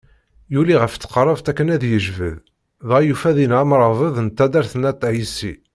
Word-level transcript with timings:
Yuli 0.53 0.75
ɣer 0.77 0.89
tqeṛṛabt 0.93 1.45
akken 1.51 1.71
ad 1.75 1.83
yejdeb, 1.87 2.37
dɣa 2.87 2.99
yufa 3.07 3.31
dinna 3.37 3.57
amṛabeḍ 3.63 4.15
n 4.21 4.27
taddart 4.37 4.71
n 4.77 4.87
At 4.91 5.01
Ɛisi. 5.09 5.53